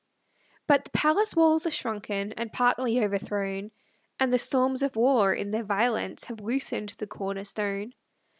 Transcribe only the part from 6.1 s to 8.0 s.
Have loosened the corner stone.